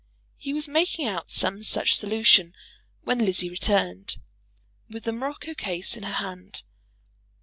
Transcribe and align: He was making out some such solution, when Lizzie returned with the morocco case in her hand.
He 0.39 0.51
was 0.51 0.67
making 0.67 1.05
out 1.07 1.29
some 1.29 1.61
such 1.61 1.95
solution, 1.95 2.55
when 3.03 3.19
Lizzie 3.23 3.51
returned 3.51 4.17
with 4.89 5.03
the 5.03 5.13
morocco 5.13 5.53
case 5.53 5.95
in 5.95 6.01
her 6.01 6.13
hand. 6.13 6.63